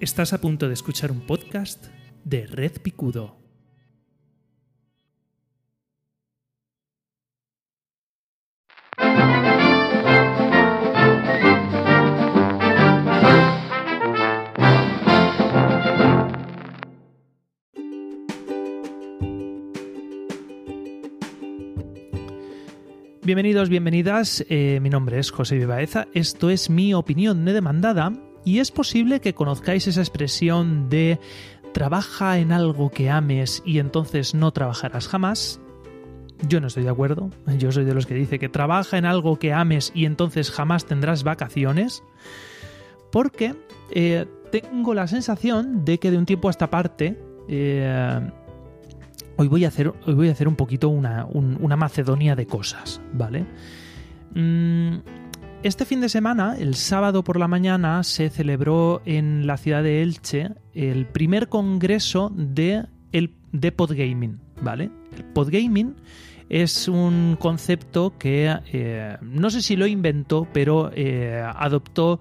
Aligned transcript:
Estás 0.00 0.32
a 0.32 0.40
punto 0.40 0.68
de 0.68 0.74
escuchar 0.74 1.10
un 1.10 1.22
podcast 1.22 1.86
de 2.22 2.46
Red 2.46 2.80
Picudo. 2.82 3.36
Bienvenidos, 23.24 23.68
bienvenidas. 23.68 24.44
Eh, 24.48 24.78
mi 24.80 24.90
nombre 24.90 25.18
es 25.18 25.32
José 25.32 25.56
Vivaeza. 25.56 26.06
Esto 26.14 26.50
es 26.50 26.70
mi 26.70 26.94
opinión 26.94 27.44
no 27.44 27.52
demandada 27.52 28.27
y 28.44 28.58
es 28.58 28.70
posible 28.70 29.20
que 29.20 29.34
conozcáis 29.34 29.86
esa 29.86 30.00
expresión 30.00 30.88
de 30.88 31.18
trabaja 31.72 32.38
en 32.38 32.52
algo 32.52 32.90
que 32.90 33.10
ames 33.10 33.62
y 33.64 33.78
entonces 33.78 34.34
no 34.34 34.52
trabajarás 34.52 35.08
jamás. 35.08 35.60
Yo 36.48 36.60
no 36.60 36.68
estoy 36.68 36.84
de 36.84 36.90
acuerdo. 36.90 37.30
Yo 37.58 37.72
soy 37.72 37.84
de 37.84 37.94
los 37.94 38.06
que 38.06 38.14
dice 38.14 38.38
que 38.38 38.48
trabaja 38.48 38.96
en 38.96 39.06
algo 39.06 39.38
que 39.38 39.52
ames 39.52 39.92
y 39.94 40.04
entonces 40.04 40.50
jamás 40.50 40.86
tendrás 40.86 41.24
vacaciones. 41.24 42.02
Porque 43.10 43.54
eh, 43.90 44.26
tengo 44.50 44.94
la 44.94 45.06
sensación 45.08 45.84
de 45.84 45.98
que 45.98 46.10
de 46.10 46.18
un 46.18 46.26
tiempo 46.26 46.48
a 46.48 46.50
esta 46.50 46.70
parte 46.70 47.18
eh, 47.48 48.20
hoy, 49.36 49.48
voy 49.48 49.64
a 49.64 49.68
hacer, 49.68 49.92
hoy 50.06 50.14
voy 50.14 50.28
a 50.28 50.32
hacer 50.32 50.48
un 50.48 50.56
poquito 50.56 50.88
una, 50.88 51.26
una 51.26 51.76
Macedonia 51.76 52.36
de 52.36 52.46
cosas, 52.46 53.00
¿vale? 53.12 53.46
Mm, 54.34 54.98
este 55.62 55.84
fin 55.84 56.00
de 56.00 56.08
semana, 56.08 56.56
el 56.58 56.74
sábado 56.74 57.24
por 57.24 57.38
la 57.38 57.48
mañana, 57.48 58.02
se 58.04 58.30
celebró 58.30 59.02
en 59.04 59.46
la 59.46 59.56
ciudad 59.56 59.82
de 59.82 60.02
Elche 60.02 60.50
el 60.74 61.06
primer 61.06 61.48
congreso 61.48 62.30
de, 62.34 62.86
el, 63.12 63.34
de 63.52 63.72
podgaming, 63.72 64.40
¿vale? 64.62 64.90
El 65.16 65.24
podgaming 65.24 65.96
es 66.48 66.88
un 66.88 67.36
concepto 67.38 68.16
que 68.18 68.54
eh, 68.72 69.16
no 69.20 69.50
sé 69.50 69.62
si 69.62 69.76
lo 69.76 69.86
inventó, 69.86 70.46
pero 70.52 70.90
eh, 70.94 71.42
adoptó 71.56 72.20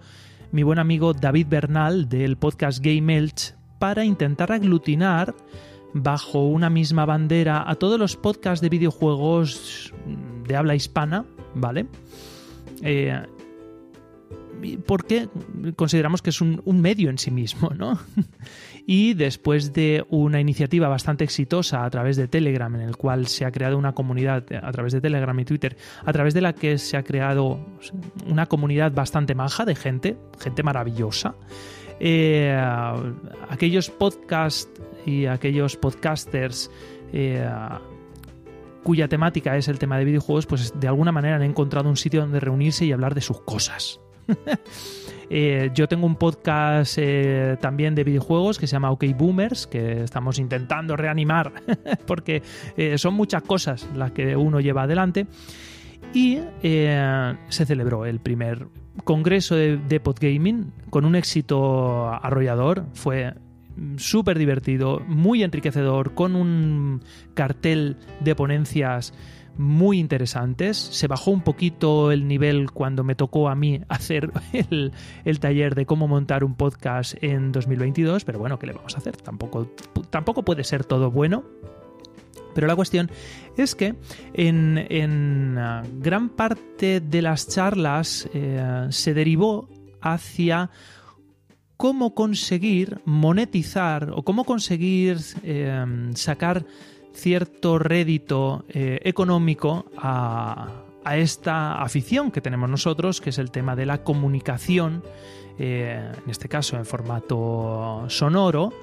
mi 0.51 0.63
buen 0.63 0.79
amigo 0.79 1.13
David 1.13 1.47
Bernal 1.47 2.09
del 2.09 2.37
podcast 2.37 2.83
Game 2.83 3.15
Elch 3.15 3.53
para 3.79 4.03
intentar 4.03 4.51
aglutinar 4.51 5.35
bajo 5.93 6.47
una 6.47 6.69
misma 6.69 7.05
bandera 7.05 7.69
a 7.69 7.75
todos 7.75 7.99
los 7.99 8.15
podcasts 8.15 8.61
de 8.61 8.69
videojuegos 8.69 9.93
de 10.47 10.55
habla 10.55 10.75
hispana, 10.75 11.25
¿vale? 11.53 11.85
Eh, 12.83 13.21
porque 14.85 15.29
consideramos 15.75 16.21
que 16.21 16.31
es 16.31 16.41
un, 16.41 16.61
medio 16.65 17.09
en 17.09 17.17
sí 17.17 17.31
mismo, 17.31 17.69
¿no? 17.75 17.99
y 18.85 19.13
después 19.13 19.73
de 19.73 20.05
una 20.09 20.39
iniciativa 20.39 20.87
bastante 20.87 21.23
exitosa 21.23 21.85
a 21.85 21.89
través 21.89 22.17
de 22.17 22.27
Telegram, 22.27 22.73
en 22.75 22.81
el 22.81 22.97
cual 22.97 23.27
se 23.27 23.45
ha 23.45 23.51
creado 23.51 23.77
una 23.77 23.93
comunidad, 23.93 24.45
a 24.61 24.71
través 24.71 24.93
de 24.93 25.01
Telegram 25.01 25.39
y 25.39 25.45
Twitter, 25.45 25.77
a 26.03 26.11
través 26.11 26.33
de 26.33 26.41
la 26.41 26.53
que 26.53 26.77
se 26.77 26.97
ha 26.97 27.03
creado 27.03 27.59
una 28.25 28.47
comunidad 28.47 28.91
bastante 28.91 29.35
maja 29.35 29.65
de 29.65 29.75
gente, 29.75 30.17
gente 30.39 30.63
maravillosa, 30.63 31.35
eh, 31.99 32.55
aquellos 33.49 33.89
podcasts 33.89 34.69
y 35.05 35.25
aquellos 35.25 35.75
podcasters 35.77 36.69
eh, 37.13 37.47
cuya 38.87 39.09
temática 39.09 39.57
es 39.57 39.67
el 39.67 39.79
tema 39.79 39.97
de 39.97 40.05
videojuegos, 40.05 40.45
pues 40.45 40.79
de 40.79 40.87
alguna 40.87 41.11
manera 41.11 41.35
han 41.35 41.43
encontrado 41.43 41.89
un 41.89 41.97
sitio 41.97 42.21
donde 42.21 42.39
reunirse 42.39 42.85
y 42.85 42.93
hablar 42.93 43.15
de 43.15 43.19
sus 43.21 43.41
cosas. 43.41 43.99
Eh, 45.29 45.71
yo 45.73 45.89
tengo 45.89 46.05
un 46.05 46.15
podcast 46.15 46.97
eh, 46.97 47.57
también 47.59 47.95
de 47.95 48.05
videojuegos 48.05 48.57
que 48.57 48.65
se 48.65 48.71
llama 48.71 48.91
OK 48.91 49.03
Boomers, 49.13 49.67
que 49.67 50.03
estamos 50.03 50.39
intentando 50.39 50.95
reanimar 50.95 51.51
porque 52.07 52.41
eh, 52.77 52.97
son 52.97 53.15
muchas 53.15 53.43
cosas 53.43 53.89
las 53.93 54.11
que 54.13 54.37
uno 54.37 54.61
lleva 54.61 54.83
adelante. 54.83 55.27
Y 56.13 56.39
se 56.61 57.65
celebró 57.65 58.05
el 58.05 58.21
primer 58.21 58.69
congreso 59.03 59.55
de, 59.55 59.75
de 59.75 59.99
podgaming 59.99 60.71
con 60.89 61.03
un 61.03 61.17
éxito 61.17 62.07
arrollador. 62.07 62.85
Fue 62.93 63.33
súper 63.97 64.37
divertido, 64.37 65.01
muy 65.07 65.43
enriquecedor, 65.43 66.13
con 66.13 66.35
un 66.35 67.01
cartel 67.33 67.97
de 68.19 68.35
ponencias 68.35 69.13
muy 69.57 69.99
interesantes. 69.99 70.77
Se 70.77 71.07
bajó 71.07 71.31
un 71.31 71.41
poquito 71.41 72.11
el 72.11 72.27
nivel 72.27 72.71
cuando 72.71 73.03
me 73.03 73.15
tocó 73.15 73.49
a 73.49 73.55
mí 73.55 73.81
hacer 73.89 74.31
el, 74.53 75.39
taller 75.39 75.75
de 75.75 75.85
cómo 75.85 76.07
montar 76.07 76.43
un 76.43 76.55
podcast 76.55 77.15
en 77.21 77.51
2022, 77.51 78.23
pero 78.23 78.39
bueno, 78.39 78.59
¿qué 78.59 78.67
le 78.67 78.73
vamos 78.73 78.95
a 78.95 78.97
hacer? 78.99 79.17
Tampoco, 79.17 79.67
tampoco 80.09 80.43
puede 80.43 80.63
ser 80.63 80.85
todo 80.85 81.11
bueno. 81.11 81.43
Pero 82.53 82.65
la 82.65 82.75
cuestión 82.75 83.11
es 83.55 83.75
que 83.75 83.95
en, 84.33 85.57
ah, 85.59 85.83
gran 85.99 86.29
parte 86.29 87.01
de 87.01 87.21
las 87.21 87.47
charlas 87.47 88.27
eh, 88.33 88.87
se 88.89 89.13
derivó 89.13 89.69
hacia 90.01 90.71
cómo 91.77 92.15
conseguir 92.15 92.99
monetizar 93.05 94.11
o 94.13 94.23
cómo 94.23 94.43
conseguir 94.43 95.19
eh, 95.43 95.85
sacar 96.15 96.65
cierto 97.13 97.79
rédito 97.79 98.65
eh, 98.69 98.99
económico 99.03 99.85
a, 99.95 100.83
esta 101.15 101.81
afición 101.81 102.31
que 102.31 102.41
tenemos 102.41 102.69
nosotros, 102.69 103.21
que 103.21 103.29
es 103.29 103.37
el 103.37 103.49
tema 103.49 103.77
de 103.77 103.85
la 103.85 104.03
comunicación, 104.03 105.03
eh, 105.57 106.11
en 106.21 106.29
este 106.29 106.49
caso 106.49 106.75
en 106.75 106.85
formato 106.85 108.03
sonoro, 108.09 108.73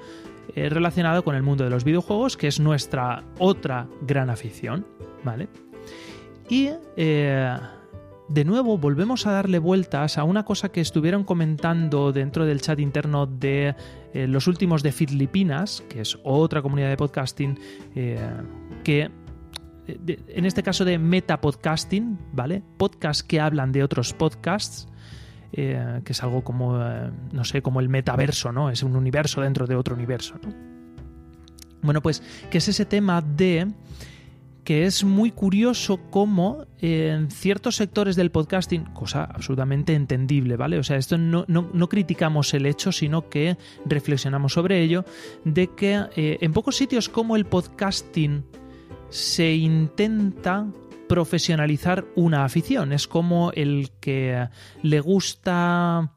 relacionado 0.55 1.23
con 1.23 1.35
el 1.35 1.43
mundo 1.43 1.65
de 1.65 1.69
los 1.69 1.83
videojuegos, 1.83 2.35
que 2.35 2.47
es 2.47 2.59
nuestra 2.59 3.23
otra 3.37 3.87
gran 4.01 4.31
afición, 4.31 4.87
¿vale? 5.23 5.49
Y 6.49 6.69
de 8.27 8.43
nuevo 8.43 8.77
volvemos 8.77 9.27
a 9.27 9.31
darle 9.31 9.59
vueltas 9.59 10.17
a 10.17 10.23
una 10.23 10.43
cosa 10.43 10.69
que 10.69 10.81
estuvieron 10.81 11.23
comentando 11.23 12.11
dentro 12.11 12.45
del 12.45 12.61
chat 12.61 12.79
interno 12.79 13.27
de 13.27 13.75
eh, 14.13 14.27
los 14.27 14.47
últimos 14.47 14.81
de 14.81 14.91
Filipinas, 14.91 15.83
que 15.89 16.01
es 16.01 16.17
otra 16.23 16.61
comunidad 16.61 16.89
de 16.89 16.97
podcasting 16.97 17.59
eh, 17.95 18.19
que 18.83 19.11
en 19.87 20.45
este 20.45 20.63
caso 20.63 20.83
de 20.83 20.97
metapodcasting, 20.97 22.17
¿vale? 22.33 22.63
Podcasts 22.77 23.21
que 23.21 23.39
hablan 23.39 23.71
de 23.71 23.83
otros 23.83 24.13
podcasts. 24.13 24.87
Eh, 25.57 26.01
que 26.03 26.11
es 26.11 26.21
algo 26.21 26.43
como, 26.43 26.77
no 27.31 27.45
sé, 27.45 27.61
como 27.61 27.79
el 27.79 27.87
metaverso, 27.87 28.51
¿no? 28.51 28.69
Es 28.69 28.83
un 28.83 28.95
universo 28.95 29.39
dentro 29.39 29.67
de 29.67 29.75
otro 29.75 29.95
universo, 29.95 30.35
Bueno, 31.81 32.01
pues, 32.01 32.21
que 32.49 32.57
es 32.57 32.67
ese 32.67 32.83
tema 32.85 33.21
de 33.21 33.71
que 34.65 34.85
es 34.85 35.03
muy 35.03 35.31
curioso 35.31 36.01
cómo 36.09 36.65
en 36.79 37.29
ciertos 37.29 37.75
sectores 37.75 38.15
del 38.15 38.31
podcasting, 38.31 38.83
cosa 38.85 39.23
absolutamente 39.23 39.93
entendible, 39.93 40.57
¿vale? 40.57 40.79
O 40.79 40.83
sea, 40.83 40.97
esto 40.97 41.17
no, 41.19 41.87
criticamos 41.87 42.53
el 42.55 42.65
hecho, 42.65 42.91
sino 42.91 43.29
que 43.29 43.57
reflexionamos 43.85 44.53
sobre 44.53 44.81
ello, 44.81 45.05
de 45.45 45.67
que 45.67 46.01
eh, 46.15 46.39
en 46.41 46.51
pocos 46.51 46.75
sitios 46.75 47.07
como 47.09 47.35
el 47.35 47.45
podcasting 47.45 48.43
se 49.09 49.53
intenta 49.53 50.67
profesionalizar 51.07 52.05
una 52.15 52.43
afición. 52.43 52.91
Es 52.91 53.07
como 53.07 53.51
el 53.51 53.91
que 53.99 54.49
le 54.81 54.99
gusta 54.99 56.11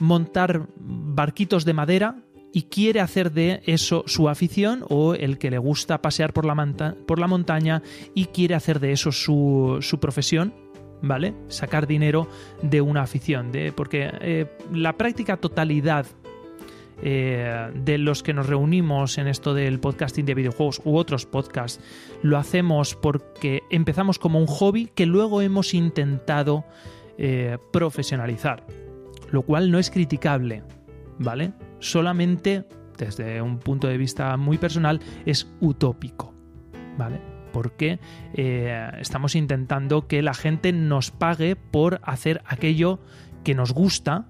montar 0.00 0.68
barquitos 0.78 1.66
de 1.66 1.74
madera 1.74 2.16
y 2.54 2.62
quiere 2.62 3.00
hacer 3.00 3.32
de 3.32 3.62
eso 3.66 4.04
su 4.06 4.28
afición 4.28 4.84
o 4.88 5.14
el 5.14 5.38
que 5.38 5.50
le 5.50 5.58
gusta 5.58 6.00
pasear 6.00 6.32
por 6.32 6.46
la, 6.46 7.26
montaña 7.26 7.82
y 8.14 8.26
quiere 8.26 8.54
hacer 8.54 8.78
de 8.78 8.92
eso 8.92 9.10
su, 9.10 9.98
profesión, 10.00 10.54
¿vale? 11.02 11.34
Sacar 11.48 11.88
dinero 11.88 12.28
de 12.62 12.80
una 12.80 13.02
afición, 13.02 13.50
porque 13.74 14.08
eh, 14.20 14.46
la 14.72 14.96
práctica 14.96 15.36
totalidad 15.36 16.06
eh, 17.02 17.72
de 17.74 17.98
los 17.98 18.22
que 18.22 18.32
nos 18.32 18.46
reunimos 18.46 19.18
en 19.18 19.26
esto 19.26 19.52
del 19.52 19.80
podcasting 19.80 20.24
de 20.24 20.34
videojuegos 20.34 20.80
u 20.84 20.96
otros 20.96 21.26
podcasts, 21.26 21.82
lo 22.22 22.38
hacemos 22.38 22.94
porque 22.94 23.62
empezamos 23.68 24.20
como 24.20 24.38
un 24.38 24.46
hobby 24.46 24.88
que 24.94 25.06
luego 25.06 25.42
hemos 25.42 25.74
intentado 25.74 26.64
eh, 27.18 27.58
profesionalizar, 27.72 28.64
lo 29.32 29.42
cual 29.42 29.72
no 29.72 29.80
es 29.80 29.90
criticable, 29.90 30.62
¿vale? 31.18 31.52
solamente 31.84 32.64
desde 32.96 33.42
un 33.42 33.58
punto 33.58 33.88
de 33.88 33.98
vista 33.98 34.36
muy 34.36 34.58
personal 34.58 35.00
es 35.26 35.52
utópico, 35.60 36.34
¿vale? 36.96 37.20
Porque 37.52 38.00
eh, 38.34 38.90
estamos 38.98 39.36
intentando 39.36 40.08
que 40.08 40.22
la 40.22 40.34
gente 40.34 40.72
nos 40.72 41.10
pague 41.10 41.56
por 41.56 42.00
hacer 42.04 42.42
aquello 42.46 43.00
que 43.44 43.54
nos 43.54 43.72
gusta, 43.72 44.26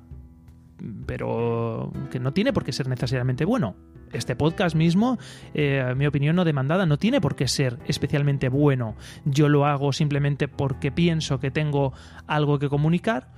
pero 1.07 1.93
que 2.11 2.21
no 2.21 2.33
tiene 2.33 2.53
por 2.53 2.65
qué 2.65 2.73
ser 2.73 2.89
necesariamente 2.89 3.45
bueno. 3.45 3.77
Este 4.13 4.37
podcast 4.37 4.77
mismo, 4.77 5.19
eh, 5.55 5.95
mi 5.97 6.07
opinión 6.07 6.37
no 6.37 6.45
demandada, 6.45 6.87
no 6.87 6.99
tiene 6.99 7.21
por 7.21 7.35
qué 7.35 7.49
ser 7.49 7.79
especialmente 7.87 8.49
bueno. 8.49 8.95
Yo 9.25 9.49
lo 9.49 9.67
hago 9.67 9.93
simplemente 9.93 10.47
porque 10.47 10.93
pienso 10.93 11.41
que 11.41 11.51
tengo 11.51 11.93
algo 12.27 12.59
que 12.59 12.69
comunicar. 12.69 13.33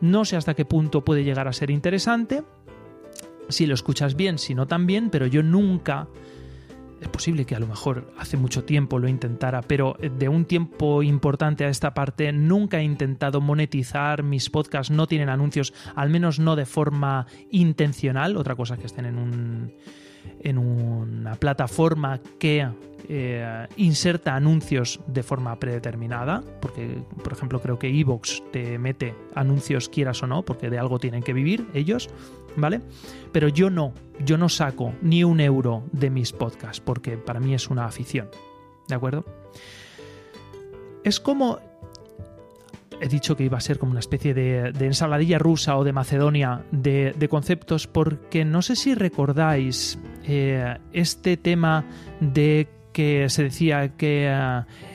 No 0.00 0.24
sé 0.24 0.36
hasta 0.36 0.54
qué 0.54 0.64
punto 0.64 1.04
puede 1.04 1.24
llegar 1.24 1.46
a 1.46 1.52
ser 1.52 1.70
interesante, 1.70 2.42
si 3.48 3.66
lo 3.66 3.74
escuchas 3.74 4.16
bien, 4.16 4.38
si 4.38 4.54
no 4.54 4.66
también, 4.66 5.10
pero 5.10 5.26
yo 5.26 5.42
nunca 5.42 6.08
es 7.00 7.08
posible 7.08 7.44
que 7.44 7.54
a 7.54 7.58
lo 7.58 7.66
mejor 7.66 8.12
hace 8.18 8.36
mucho 8.36 8.64
tiempo 8.64 8.98
lo 8.98 9.08
intentara, 9.08 9.60
pero 9.62 9.96
de 10.00 10.28
un 10.28 10.46
tiempo 10.46 11.02
importante 11.02 11.64
a 11.64 11.68
esta 11.68 11.92
parte 11.92 12.32
nunca 12.32 12.80
he 12.80 12.82
intentado 12.82 13.40
monetizar, 13.40 14.22
mis 14.22 14.48
podcasts 14.48 14.90
no 14.90 15.06
tienen 15.06 15.28
anuncios, 15.28 15.74
al 15.94 16.08
menos 16.08 16.38
no 16.38 16.56
de 16.56 16.64
forma 16.64 17.26
intencional, 17.50 18.36
otra 18.36 18.56
cosa 18.56 18.76
que 18.76 18.86
estén 18.86 19.06
en 19.06 19.18
un 19.18 19.72
en 20.40 20.58
una 20.58 21.34
plataforma 21.34 22.20
que 22.38 22.66
eh, 23.08 23.66
inserta 23.76 24.34
anuncios 24.34 25.00
de 25.06 25.22
forma 25.22 25.58
predeterminada, 25.58 26.42
porque 26.60 27.02
por 27.22 27.32
ejemplo 27.32 27.60
creo 27.60 27.78
que 27.78 27.88
Evox 27.88 28.42
te 28.50 28.78
mete 28.78 29.14
anuncios 29.34 29.88
quieras 29.88 30.22
o 30.22 30.26
no, 30.26 30.42
porque 30.42 30.70
de 30.70 30.78
algo 30.78 30.98
tienen 30.98 31.22
que 31.22 31.32
vivir 31.32 31.66
ellos, 31.74 32.08
¿vale? 32.56 32.80
Pero 33.32 33.48
yo 33.48 33.70
no, 33.70 33.92
yo 34.24 34.38
no 34.38 34.48
saco 34.48 34.94
ni 35.02 35.24
un 35.24 35.40
euro 35.40 35.84
de 35.92 36.10
mis 36.10 36.32
podcasts, 36.32 36.80
porque 36.80 37.16
para 37.16 37.40
mí 37.40 37.54
es 37.54 37.68
una 37.68 37.86
afición, 37.86 38.28
¿de 38.88 38.94
acuerdo? 38.94 39.24
Es 41.02 41.20
como 41.20 41.58
he 43.00 43.08
dicho 43.08 43.36
que 43.36 43.44
iba 43.44 43.58
a 43.58 43.60
ser 43.60 43.78
como 43.78 43.90
una 43.90 44.00
especie 44.00 44.34
de, 44.34 44.72
ensaladilla 44.80 45.38
rusa 45.38 45.76
o 45.76 45.84
de 45.84 45.92
Macedonia 45.92 46.64
de, 46.70 47.26
conceptos, 47.28 47.86
porque 47.86 48.44
no 48.44 48.62
sé 48.62 48.76
si 48.76 48.94
recordáis 48.94 49.98
eh, 50.24 50.78
este 50.92 51.36
tema 51.36 51.84
de 52.20 52.68
que 52.94 53.28
se 53.28 53.42
decía 53.42 53.96
que 53.96 54.26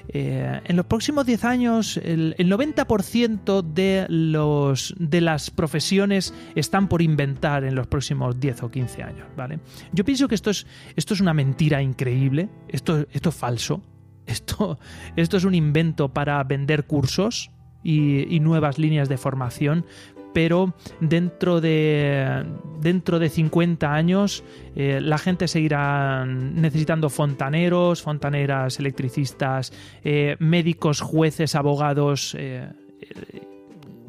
eh, 0.07 0.61
en 0.63 0.75
los 0.75 0.85
próximos 0.87 1.25
10 1.27 1.43
años 1.43 1.97
el, 1.97 2.33
90% 2.37 3.61
de, 3.61 4.07
los, 4.09 4.95
de 4.97 5.21
las 5.21 5.51
profesiones 5.51 6.33
están 6.55 6.87
por 6.87 7.03
inventar 7.03 7.65
en 7.65 7.75
los 7.75 7.85
próximos 7.85 8.39
10 8.39 8.63
o 8.63 8.71
15 8.71 9.03
años, 9.03 9.27
¿vale? 9.35 9.59
Yo 9.91 10.03
pienso 10.05 10.27
que 10.27 10.35
esto 10.35 10.49
es, 10.49 10.65
esto 10.95 11.13
es 11.13 11.19
una 11.19 11.33
mentira 11.33 11.83
increíble, 11.83 12.49
esto, 12.69 13.05
esto 13.11 13.29
es 13.29 13.35
falso, 13.35 13.83
esto, 14.25 14.79
esto 15.15 15.37
es 15.37 15.43
un 15.43 15.53
invento 15.53 16.13
para 16.13 16.41
vender 16.43 16.85
cursos, 16.85 17.51
y, 17.83 18.39
nuevas 18.39 18.77
líneas 18.77 19.09
de 19.09 19.17
formación, 19.17 19.85
pero 20.33 20.73
dentro 20.99 21.61
de, 21.61 22.45
dentro 22.81 23.19
de 23.19 23.29
50 23.29 23.93
años 23.93 24.43
eh, 24.75 24.99
la 25.01 25.17
gente 25.17 25.47
seguirá 25.47 26.25
necesitando 26.25 27.09
fontaneros, 27.09 28.01
fontaneras, 28.01 28.79
electricistas, 28.79 29.73
eh, 30.03 30.35
médicos, 30.39 31.01
jueces, 31.01 31.55
abogados, 31.55 32.35
eh, 32.37 32.69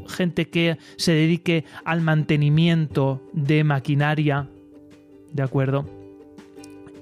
gente 0.08 0.48
que 0.48 0.78
se 0.96 1.12
dedique 1.12 1.64
al 1.84 2.00
mantenimiento 2.00 3.22
de 3.32 3.64
maquinaria, 3.64 4.48
¿de 5.32 5.42
acuerdo? 5.42 5.99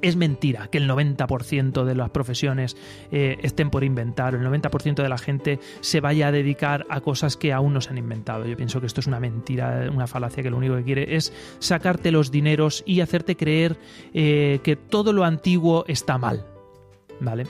Es 0.02 0.16
mentira 0.16 0.68
que 0.68 0.78
el 0.78 0.88
90% 0.88 1.84
de 1.84 1.94
las 1.94 2.10
profesiones 2.10 2.76
eh, 3.10 3.38
estén 3.42 3.70
por 3.70 3.84
inventar, 3.84 4.34
el 4.34 4.42
90% 4.42 5.02
de 5.02 5.08
la 5.08 5.18
gente 5.18 5.60
se 5.80 6.00
vaya 6.00 6.28
a 6.28 6.32
dedicar 6.32 6.86
a 6.88 7.00
cosas 7.00 7.36
que 7.36 7.52
aún 7.52 7.72
no 7.74 7.80
se 7.80 7.90
han 7.90 7.98
inventado. 7.98 8.46
Yo 8.46 8.56
pienso 8.56 8.80
que 8.80 8.86
esto 8.86 9.00
es 9.00 9.06
una 9.06 9.20
mentira, 9.20 9.88
una 9.92 10.06
falacia 10.06 10.42
que 10.42 10.50
lo 10.50 10.56
único 10.56 10.76
que 10.76 10.84
quiere 10.84 11.16
es 11.16 11.32
sacarte 11.58 12.10
los 12.10 12.30
dineros 12.30 12.82
y 12.86 13.00
hacerte 13.00 13.36
creer 13.36 13.76
eh, 14.14 14.60
que 14.62 14.76
todo 14.76 15.12
lo 15.12 15.24
antiguo 15.24 15.84
está 15.88 16.18
mal. 16.18 16.46
¿Vale? 17.20 17.46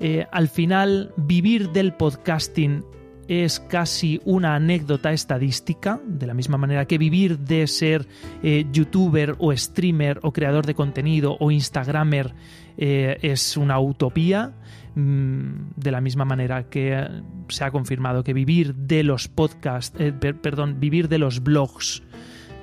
Eh, 0.00 0.26
al 0.32 0.48
final, 0.48 1.12
vivir 1.16 1.70
del 1.70 1.92
podcasting 1.92 2.84
es 3.30 3.60
casi 3.60 4.20
una 4.24 4.56
anécdota 4.56 5.12
estadística, 5.12 6.00
de 6.04 6.26
la 6.26 6.34
misma 6.34 6.58
manera 6.58 6.86
que 6.86 6.98
vivir 6.98 7.38
de 7.38 7.68
ser 7.68 8.08
eh, 8.42 8.66
youtuber 8.72 9.36
o 9.38 9.56
streamer 9.56 10.18
o 10.22 10.32
creador 10.32 10.66
de 10.66 10.74
contenido 10.74 11.36
o 11.38 11.52
instagramer 11.52 12.34
eh, 12.76 13.18
es 13.22 13.56
una 13.56 13.78
utopía, 13.78 14.52
mm, 14.96 15.70
de 15.76 15.90
la 15.92 16.00
misma 16.00 16.24
manera 16.24 16.64
que 16.64 17.06
se 17.48 17.62
ha 17.62 17.70
confirmado 17.70 18.24
que 18.24 18.34
vivir 18.34 18.74
de 18.74 19.04
los 19.04 19.28
podcasts, 19.28 19.96
eh, 20.00 20.12
perdón, 20.12 20.80
vivir 20.80 21.08
de 21.08 21.18
los 21.18 21.40
blogs, 21.40 22.02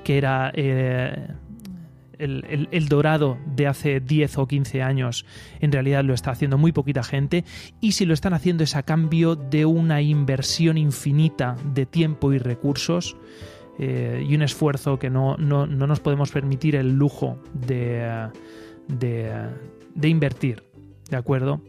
que 0.04 0.18
era 0.18 0.52
el, 2.20 2.88
dorado 2.90 3.38
de 3.46 3.68
hace 3.68 4.00
10 4.00 4.38
o 4.38 4.48
15 4.48 4.82
años 4.82 5.26
en 5.60 5.72
realidad 5.72 6.04
lo 6.04 6.14
está 6.14 6.32
haciendo 6.32 6.58
muy 6.58 6.72
poquita 6.72 7.04
gente 7.04 7.44
y 7.82 7.94
si 7.94 8.06
lo 8.06 8.14
están 8.14 8.34
haciendo 8.34 8.64
es 8.64 8.76
a 8.76 8.84
cambio 8.84 9.36
de 9.36 9.66
una 9.66 10.02
inversión 10.02 10.78
infinita 10.78 11.56
de 11.74 11.86
tiempo 11.86 12.34
y 12.34 12.38
recursos 12.38 13.18
eh, 13.80 14.26
y 14.28 14.36
un 14.36 14.42
esfuerzo 14.42 14.98
que 14.98 15.10
no, 15.10 15.38
nos 15.38 16.00
podemos 16.00 16.32
permitir 16.32 16.76
el 16.76 16.94
lujo 16.94 17.40
de, 17.54 18.30
de, 18.88 20.10
invertir, 20.10 20.64
¿de 21.10 21.18
acuerdo? 21.18 21.62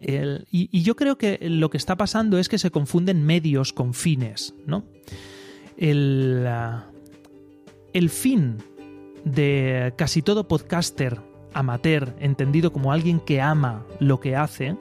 y, 0.00 0.68
y, 0.70 0.82
yo 0.82 0.96
creo 0.96 1.16
que 1.16 1.38
lo 1.40 1.70
que 1.70 1.78
está 1.78 1.96
pasando 1.96 2.36
es 2.38 2.50
que 2.50 2.58
se 2.58 2.70
confunden 2.70 3.24
medios 3.24 3.72
con 3.72 3.94
fines, 3.94 4.54
¿no? 4.66 4.84
El, 5.78 6.46
el 7.94 8.10
fin 8.10 8.58
de 9.24 9.92
casi 9.96 10.22
todo 10.22 10.48
podcaster 10.48 11.20
amateur, 11.52 12.14
entendido 12.18 12.72
como 12.72 12.92
alguien 12.92 13.20
que 13.20 13.40
ama 13.40 13.84
lo 14.00 14.20
que 14.20 14.36
hace, 14.36 14.76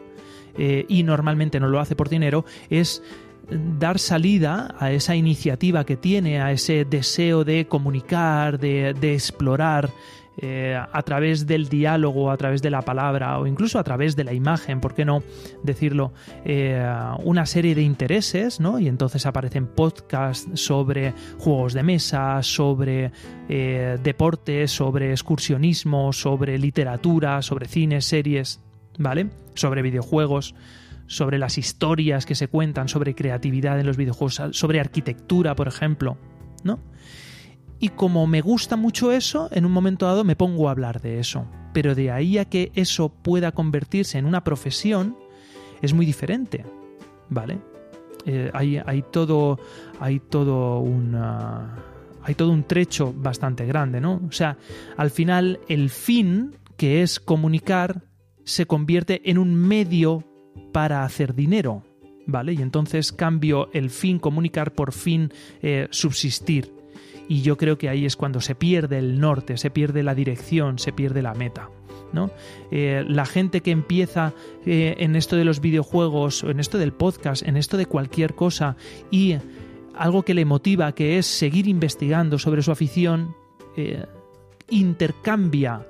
eh, 0.57 0.85
y 0.87 1.03
normalmente 1.03 1.59
no 1.59 1.67
lo 1.67 1.79
hace 1.79 1.95
por 1.95 2.09
dinero, 2.09 2.45
es 2.69 3.03
dar 3.79 3.99
salida 3.99 4.75
a 4.79 4.91
esa 4.91 5.15
iniciativa 5.15 5.85
que 5.85 5.97
tiene, 5.97 6.41
a 6.41 6.51
ese 6.51 6.85
deseo 6.85 7.43
de 7.43 7.67
comunicar, 7.67 8.59
de, 8.59 8.93
de 8.93 9.13
explorar, 9.13 9.91
eh, 10.37 10.75
a 10.75 11.01
través 11.03 11.45
del 11.45 11.69
diálogo, 11.69 12.31
a 12.31 12.37
través 12.37 12.61
de 12.63 12.71
la 12.71 12.81
palabra 12.81 13.37
o 13.37 13.45
incluso 13.45 13.77
a 13.77 13.83
través 13.83 14.15
de 14.15 14.23
la 14.23 14.33
imagen, 14.33 14.81
¿por 14.81 14.95
qué 14.95 15.05
no 15.05 15.21
decirlo? 15.61 16.11
Eh, 16.43 16.83
una 17.23 17.45
serie 17.45 17.75
de 17.75 17.83
intereses, 17.83 18.59
¿no? 18.59 18.79
Y 18.79 18.87
entonces 18.87 19.25
aparecen 19.27 19.67
podcasts 19.67 20.49
sobre 20.59 21.13
juegos 21.37 21.73
de 21.73 21.83
mesa, 21.83 22.41
sobre 22.41 23.11
eh, 23.47 23.97
deportes, 24.01 24.71
sobre 24.71 25.11
excursionismo, 25.11 26.11
sobre 26.13 26.57
literatura, 26.57 27.41
sobre 27.43 27.67
cines, 27.67 28.05
series, 28.05 28.59
¿vale? 28.97 29.29
Sobre 29.53 29.81
videojuegos 29.81 30.55
sobre 31.05 31.37
las 31.37 31.57
historias 31.57 32.25
que 32.25 32.33
se 32.33 32.47
cuentan, 32.47 32.87
sobre 32.87 33.13
creatividad 33.13 33.79
en 33.79 33.85
los 33.85 33.97
videojuegos, 33.97 34.41
sobre 34.51 34.79
arquitectura, 34.79 35.53
por 35.53 35.67
ejemplo, 35.67 36.17
¿no? 36.63 36.79
Y 37.83 37.89
como 37.89 38.27
me 38.27 38.39
gusta 38.39 38.77
mucho 38.77 39.11
eso, 39.11 39.49
en 39.51 39.65
un 39.65 39.73
momento 39.73 40.05
dado 40.05 40.23
me 40.23 40.37
pongo 40.37 40.69
a 40.69 40.71
hablar 40.71 41.01
de 41.01 41.19
eso. 41.19 41.45
Pero 41.73 41.95
de 41.95 42.11
ahí 42.11 42.37
a 42.37 42.45
que 42.45 42.71
eso 42.75 43.09
pueda 43.09 43.51
convertirse 43.51 44.17
en 44.17 44.25
una 44.25 44.45
profesión, 44.45 45.17
es 45.81 45.93
muy 45.93 46.05
diferente. 46.05 46.63
¿Vale? 47.27 47.59
Eh, 48.25 48.49
hay, 48.53 49.03
todo. 49.11 49.59
Hay 49.99 50.21
todo 50.21 50.81
Hay 52.23 52.35
todo 52.35 52.53
un 52.53 52.63
trecho 52.63 53.13
bastante 53.17 53.65
grande, 53.65 53.99
¿no? 53.99 54.21
O 54.29 54.31
sea, 54.31 54.55
al 54.95 55.11
final 55.11 55.59
el 55.67 55.89
fin, 55.89 56.55
que 56.77 57.01
es 57.01 57.19
comunicar, 57.19 58.05
se 58.45 58.65
convierte 58.65 59.29
en 59.29 59.37
un 59.37 59.55
medio 59.55 60.23
para 60.71 61.03
hacer 61.03 61.35
dinero. 61.35 61.83
¿Vale? 62.27 62.53
Y 62.53 62.61
entonces 62.61 63.11
cambio 63.11 63.67
el 63.73 63.89
fin 63.89 64.19
comunicar 64.19 64.71
por 64.73 64.93
fin 64.93 65.33
eh, 65.61 65.89
subsistir 65.91 66.82
y 67.27 67.41
yo 67.41 67.57
creo 67.57 67.77
que 67.77 67.89
ahí 67.89 68.05
es 68.05 68.15
cuando 68.15 68.41
se 68.41 68.55
pierde 68.55 68.97
el 68.97 69.19
norte, 69.19 69.57
se 69.57 69.69
pierde 69.69 70.03
la 70.03 70.15
dirección, 70.15 70.79
se 70.79 70.91
pierde 70.91 71.21
la 71.21 71.33
meta. 71.33 71.69
¿no? 72.11 72.29
Eh, 72.71 73.03
la 73.07 73.25
gente 73.25 73.61
que 73.61 73.71
empieza 73.71 74.33
eh, 74.65 74.95
en 74.99 75.15
esto 75.15 75.35
de 75.35 75.45
los 75.45 75.59
videojuegos, 75.59 76.43
en 76.43 76.59
esto 76.59 76.77
del 76.77 76.93
podcast, 76.93 77.45
en 77.45 77.57
esto 77.57 77.75
de 77.75 77.87
cualquier 77.87 78.35
cosa 78.35 78.77
y 79.09 79.37
algo 79.95 80.23
que 80.23 80.33
le 80.33 80.45
motiva, 80.45 80.93
que 80.93 81.17
es 81.17 81.25
seguir 81.25 81.67
investigando 81.67 82.37
sobre 82.37 82.61
su 82.61 82.71
afición, 82.71 83.35
eh, 83.75 84.05
intercambia 84.69 85.87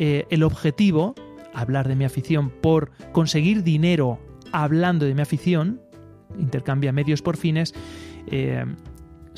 el 0.00 0.44
objetivo, 0.44 1.16
hablar 1.52 1.88
de 1.88 1.96
mi 1.96 2.04
afición, 2.04 2.50
por 2.50 2.92
conseguir 3.10 3.64
dinero 3.64 4.20
hablando 4.52 5.06
de 5.06 5.14
mi 5.14 5.22
afición, 5.22 5.80
intercambia 6.38 6.92
medios 6.92 7.20
por 7.20 7.36
fines, 7.36 7.74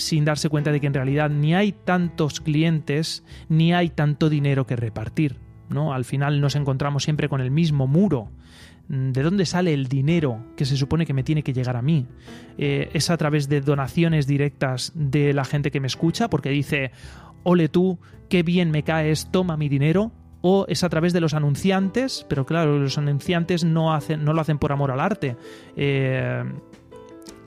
sin 0.00 0.24
darse 0.24 0.48
cuenta 0.48 0.72
de 0.72 0.80
que 0.80 0.86
en 0.86 0.94
realidad 0.94 1.30
ni 1.30 1.54
hay 1.54 1.72
tantos 1.72 2.40
clientes 2.40 3.24
ni 3.48 3.72
hay 3.72 3.90
tanto 3.90 4.28
dinero 4.28 4.66
que 4.66 4.76
repartir. 4.76 5.38
¿no? 5.68 5.92
Al 5.92 6.04
final 6.04 6.40
nos 6.40 6.56
encontramos 6.56 7.04
siempre 7.04 7.28
con 7.28 7.40
el 7.40 7.50
mismo 7.50 7.86
muro. 7.86 8.30
¿De 8.88 9.22
dónde 9.22 9.46
sale 9.46 9.72
el 9.72 9.86
dinero 9.86 10.44
que 10.56 10.64
se 10.64 10.76
supone 10.76 11.06
que 11.06 11.14
me 11.14 11.22
tiene 11.22 11.44
que 11.44 11.52
llegar 11.52 11.76
a 11.76 11.82
mí? 11.82 12.08
Eh, 12.58 12.90
¿Es 12.92 13.08
a 13.10 13.16
través 13.16 13.48
de 13.48 13.60
donaciones 13.60 14.26
directas 14.26 14.92
de 14.96 15.32
la 15.32 15.44
gente 15.44 15.70
que 15.70 15.78
me 15.78 15.86
escucha 15.86 16.28
porque 16.28 16.50
dice, 16.50 16.90
ole 17.44 17.68
tú, 17.68 18.00
qué 18.28 18.42
bien 18.42 18.72
me 18.72 18.82
caes, 18.82 19.28
toma 19.30 19.56
mi 19.56 19.68
dinero? 19.68 20.12
o 20.42 20.66
es 20.68 20.84
a 20.84 20.88
través 20.88 21.12
de 21.12 21.20
los 21.20 21.34
anunciantes, 21.34 22.24
pero 22.28 22.46
claro, 22.46 22.78
los 22.78 22.96
anunciantes 22.98 23.64
no, 23.64 23.92
hacen, 23.92 24.24
no 24.24 24.32
lo 24.32 24.40
hacen 24.40 24.58
por 24.58 24.72
amor 24.72 24.90
al 24.90 25.00
arte. 25.00 25.36
Eh, 25.76 26.42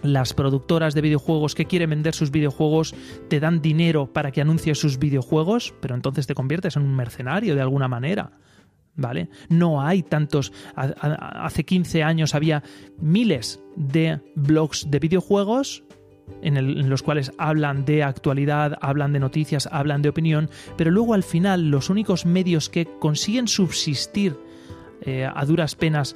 las 0.03 0.33
productoras 0.33 0.93
de 0.93 1.01
videojuegos 1.01 1.55
que 1.55 1.65
quieren 1.65 1.89
vender 1.89 2.13
sus 2.13 2.29
videojuegos 2.29 2.93
te 3.29 3.39
dan 3.39 3.61
dinero 3.61 4.11
para 4.11 4.31
que 4.31 4.41
anuncies 4.41 4.77
sus 4.77 4.99
videojuegos, 4.99 5.73
pero 5.79 5.95
entonces 5.95 6.27
te 6.27 6.35
conviertes 6.35 6.75
en 6.75 6.83
un 6.83 6.95
mercenario 6.95 7.55
de 7.55 7.61
alguna 7.61 7.87
manera. 7.87 8.31
¿Vale? 8.95 9.29
No 9.49 9.81
hay 9.81 10.03
tantos. 10.03 10.53
Hace 10.75 11.65
15 11.65 12.03
años 12.03 12.35
había 12.35 12.61
miles 12.99 13.59
de 13.75 14.21
blogs 14.35 14.85
de 14.91 14.99
videojuegos 14.99 15.83
en, 16.41 16.89
los 16.89 17.01
cuales 17.01 17.31
hablan 17.37 17.85
de 17.85 18.03
actualidad, 18.03 18.77
hablan 18.81 19.13
de 19.13 19.19
noticias, 19.19 19.67
hablan 19.71 20.01
de 20.01 20.09
opinión, 20.09 20.49
pero 20.77 20.91
luego 20.91 21.13
al 21.13 21.23
final 21.23 21.69
los 21.69 21.89
únicos 21.89 22.25
medios 22.25 22.69
que 22.69 22.87
consiguen 22.99 23.47
subsistir 23.47 24.37
eh, 25.01 25.27
a 25.33 25.45
duras 25.45 25.75
penas 25.75 26.15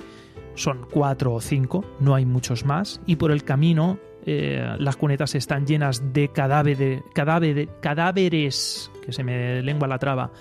son 0.58 0.86
cuatro 0.92 1.34
o 1.34 1.42
cinco, 1.42 1.86
no 2.00 2.16
hay 2.16 2.26
muchos 2.26 2.66
más, 2.66 3.00
y 3.06 3.16
por 3.16 3.32
el 3.32 3.44
camino 3.44 4.00
eh, 4.26 4.76
las 4.80 4.98
cunetas 4.98 5.36
están 5.36 5.66
llenas 5.66 6.14
de 6.14 6.30
cadáveres, 6.30 7.02
cadáveres, 7.14 8.92
que 9.06 9.14
se 9.14 9.24
me 9.24 9.62
lengua 9.62 9.88
la 9.88 10.00
traba, 10.00 10.32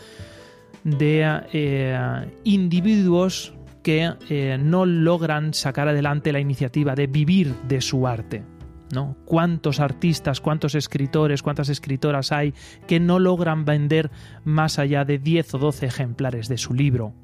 de 0.83 1.25
eh, 1.53 2.31
individuos 2.43 3.55
que 3.85 4.13
eh, 4.29 4.59
no 4.61 4.87
logran 4.87 5.55
sacar 5.55 5.87
adelante 5.87 6.33
la 6.33 6.41
iniciativa 6.41 6.97
de 6.97 7.07
vivir 7.07 7.55
de 7.69 7.81
su 7.81 8.09
arte. 8.09 8.43
¿no? 8.93 9.17
¿Cuántos 9.25 9.79
artistas, 9.79 10.41
cuántos 10.41 10.75
escritores, 10.75 11.43
cuántas 11.43 11.69
escritoras 11.69 12.33
hay 12.33 12.55
que 12.89 12.99
no 12.99 13.19
logran 13.19 13.65
vender 13.65 14.11
más 14.45 14.79
allá 14.81 15.05
de 15.05 15.19
10 15.19 15.55
o 15.55 15.59
12 15.59 15.87
ejemplares 15.87 16.49
de 16.49 16.59
su 16.59 16.75
libro? 16.75 17.15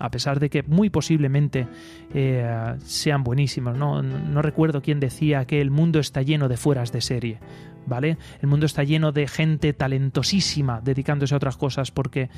A 0.00 0.10
pesar 0.10 0.40
de 0.40 0.50
que 0.50 0.62
muy 0.64 0.90
posiblemente 0.90 1.68
eh, 2.12 2.74
sean 2.84 3.22
buenísimos. 3.22 3.76
¿no? 3.76 4.02
recuerdo 4.42 4.82
quién 4.82 4.98
decía 4.98 5.44
que 5.44 5.60
el 5.60 5.70
mundo 5.70 6.00
está 6.00 6.22
lleno 6.22 6.48
de 6.48 6.56
fueras 6.56 6.90
de 6.90 7.00
serie, 7.00 7.38
¿vale? 7.86 8.16
El 8.40 8.48
mundo 8.48 8.66
está 8.66 8.82
lleno 8.82 9.12
de 9.12 9.28
gente 9.28 9.72
talentosísima 9.72 10.80
dedicándose 10.80 11.34
a 11.34 11.36
otras 11.36 11.56
cosas 11.56 11.90
porque 11.90 12.30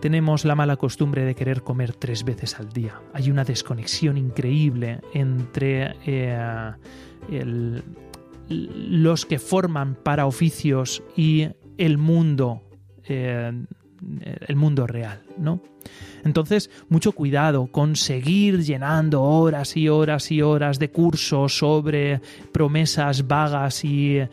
tenemos 0.00 0.44
la 0.44 0.54
mala 0.54 0.76
costumbre 0.76 1.24
de 1.24 1.34
querer 1.34 1.62
comer 1.62 1.92
tres 1.92 2.24
veces 2.24 2.58
al 2.58 2.70
día. 2.72 3.00
Hay 3.12 3.30
una 3.30 3.44
desconexión 3.44 4.18
increíble 4.18 5.00
entre 5.12 5.94
eh, 6.04 6.72
los 8.48 9.26
que 9.26 9.38
forman 9.38 9.94
para 9.94 10.26
oficios 10.26 11.02
y 11.16 11.48
el 11.78 11.98
mundo, 11.98 12.62
eh, 13.08 13.52
el 14.46 14.56
mundo 14.56 14.86
real, 14.86 15.22
¿no? 15.38 15.60
Entonces, 16.24 16.70
mucho 16.88 17.12
cuidado 17.12 17.66
con 17.66 17.96
seguir 17.96 18.62
llenando 18.62 19.22
horas 19.22 19.76
y 19.76 19.88
horas 19.88 20.30
y 20.32 20.40
horas 20.40 20.78
de 20.78 20.90
cursos 20.90 21.58
sobre 21.58 22.20
promesas 22.52 23.26
vagas 23.26 23.84
y, 23.84 24.26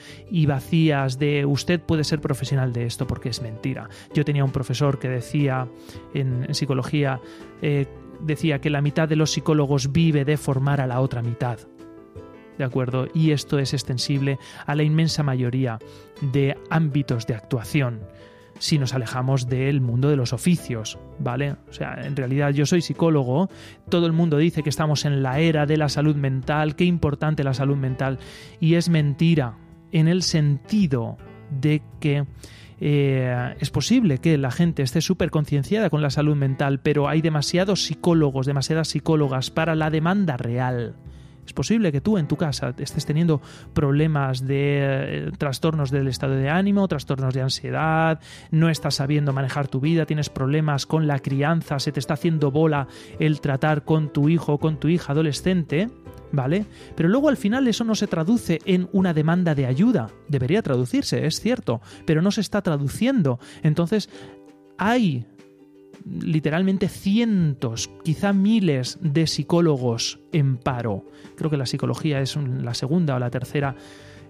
vacías 0.45 1.19
de 1.19 1.45
usted 1.45 1.81
puede 1.81 2.03
ser 2.03 2.21
profesional 2.21 2.71
de 2.71 2.85
esto 2.85 3.05
porque 3.05 3.29
es 3.29 3.41
mentira. 3.41 3.89
Yo 4.13 4.23
tenía 4.23 4.45
un 4.45 4.51
profesor 4.51 4.99
que 4.99 5.09
decía 5.09 5.67
en, 6.13 6.53
psicología, 6.53 7.19
eh, 7.61 7.87
decía 8.21 8.59
que 8.59 8.69
la 8.69 8.81
mitad 8.81 9.09
de 9.09 9.17
los 9.17 9.31
psicólogos 9.31 9.91
vive 9.91 10.23
de 10.23 10.37
formar 10.37 10.79
a 10.79 10.87
la 10.87 11.01
otra 11.01 11.21
mitad. 11.21 11.59
¿De 12.57 12.63
acuerdo? 12.63 13.07
Y 13.13 13.31
esto 13.31 13.59
es 13.59 13.73
extensible 13.73 14.37
a 14.65 14.75
la 14.75 14.83
inmensa 14.83 15.23
mayoría 15.23 15.79
de 16.21 16.55
ámbitos 16.69 17.25
de 17.25 17.35
actuación 17.35 18.01
si 18.61 18.77
nos 18.77 18.93
alejamos 18.93 19.49
del 19.49 19.81
mundo 19.81 20.07
de 20.07 20.15
los 20.15 20.33
oficios, 20.33 20.99
¿vale? 21.17 21.55
O 21.67 21.73
sea, 21.73 21.95
en 22.05 22.15
realidad 22.15 22.51
yo 22.51 22.67
soy 22.67 22.81
psicólogo, 22.81 23.49
todo 23.89 24.05
el 24.05 24.13
mundo 24.13 24.37
dice 24.37 24.61
que 24.61 24.69
estamos 24.69 25.03
en 25.03 25.23
la 25.23 25.39
era 25.39 25.65
de 25.65 25.77
la 25.77 25.89
salud 25.89 26.15
mental, 26.15 26.75
qué 26.75 26.85
importante 26.85 27.43
la 27.43 27.55
salud 27.55 27.75
mental, 27.75 28.19
y 28.59 28.75
es 28.75 28.87
mentira, 28.87 29.57
en 29.91 30.07
el 30.07 30.21
sentido 30.21 31.17
de 31.49 31.81
que 31.99 32.25
eh, 32.79 33.55
es 33.59 33.71
posible 33.71 34.19
que 34.19 34.37
la 34.37 34.51
gente 34.51 34.83
esté 34.83 35.01
súper 35.01 35.31
concienciada 35.31 35.89
con 35.89 36.03
la 36.03 36.11
salud 36.11 36.35
mental, 36.35 36.81
pero 36.81 37.09
hay 37.09 37.21
demasiados 37.21 37.85
psicólogos, 37.85 38.45
demasiadas 38.45 38.89
psicólogas 38.89 39.49
para 39.49 39.73
la 39.73 39.89
demanda 39.89 40.37
real. 40.37 40.95
Es 41.45 41.53
posible 41.53 41.91
que 41.91 42.01
tú 42.01 42.17
en 42.17 42.27
tu 42.27 42.37
casa 42.37 42.73
estés 42.77 43.05
teniendo 43.05 43.41
problemas 43.73 44.45
de 44.45 44.79
eh, 44.81 45.31
trastornos 45.37 45.91
del 45.91 46.07
estado 46.07 46.35
de 46.35 46.49
ánimo, 46.49 46.87
trastornos 46.87 47.33
de 47.33 47.41
ansiedad, 47.41 48.19
no 48.51 48.69
estás 48.69 48.95
sabiendo 48.95 49.33
manejar 49.33 49.67
tu 49.67 49.79
vida, 49.79 50.05
tienes 50.05 50.29
problemas 50.29 50.85
con 50.85 51.07
la 51.07 51.19
crianza, 51.19 51.79
se 51.79 51.91
te 51.91 51.99
está 51.99 52.13
haciendo 52.13 52.51
bola 52.51 52.87
el 53.19 53.41
tratar 53.41 53.83
con 53.83 54.13
tu 54.13 54.29
hijo 54.29 54.53
o 54.53 54.59
con 54.59 54.77
tu 54.77 54.87
hija 54.87 55.13
adolescente, 55.13 55.89
¿vale? 56.31 56.65
Pero 56.95 57.09
luego 57.09 57.29
al 57.29 57.37
final 57.37 57.67
eso 57.67 57.83
no 57.83 57.95
se 57.95 58.07
traduce 58.07 58.59
en 58.65 58.89
una 58.91 59.13
demanda 59.13 59.55
de 59.55 59.65
ayuda. 59.65 60.09
Debería 60.27 60.61
traducirse, 60.61 61.25
es 61.25 61.39
cierto, 61.39 61.81
pero 62.05 62.21
no 62.21 62.31
se 62.31 62.41
está 62.41 62.61
traduciendo. 62.61 63.39
Entonces, 63.63 64.09
hay 64.77 65.25
literalmente 66.05 66.87
cientos, 66.87 67.89
quizá 68.03 68.33
miles 68.33 68.97
de 69.01 69.27
psicólogos 69.27 70.19
en 70.31 70.57
paro. 70.57 71.05
Creo 71.35 71.49
que 71.49 71.57
la 71.57 71.65
psicología 71.65 72.21
es 72.21 72.35
la 72.35 72.73
segunda 72.73 73.15
o 73.15 73.19
la 73.19 73.29
tercera 73.29 73.75